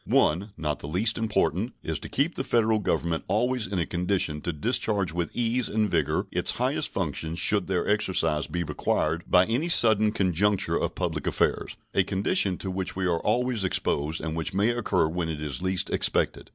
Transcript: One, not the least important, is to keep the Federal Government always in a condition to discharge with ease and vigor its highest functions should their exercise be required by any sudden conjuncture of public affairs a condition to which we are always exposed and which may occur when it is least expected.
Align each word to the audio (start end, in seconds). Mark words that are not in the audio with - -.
One, 0.07 0.49
not 0.57 0.79
the 0.79 0.87
least 0.87 1.19
important, 1.19 1.73
is 1.83 1.99
to 1.99 2.09
keep 2.09 2.33
the 2.33 2.43
Federal 2.43 2.79
Government 2.79 3.23
always 3.27 3.67
in 3.67 3.77
a 3.77 3.85
condition 3.85 4.41
to 4.41 4.51
discharge 4.51 5.13
with 5.13 5.29
ease 5.31 5.69
and 5.69 5.87
vigor 5.87 6.25
its 6.31 6.57
highest 6.57 6.89
functions 6.91 7.37
should 7.37 7.67
their 7.67 7.87
exercise 7.87 8.47
be 8.47 8.63
required 8.63 9.21
by 9.29 9.45
any 9.45 9.69
sudden 9.69 10.11
conjuncture 10.11 10.75
of 10.75 10.95
public 10.95 11.27
affairs 11.27 11.77
a 11.93 12.03
condition 12.03 12.57
to 12.57 12.71
which 12.71 12.95
we 12.95 13.05
are 13.05 13.19
always 13.19 13.63
exposed 13.63 14.21
and 14.21 14.35
which 14.35 14.55
may 14.55 14.69
occur 14.71 15.07
when 15.07 15.29
it 15.29 15.39
is 15.39 15.61
least 15.61 15.91
expected. 15.91 16.49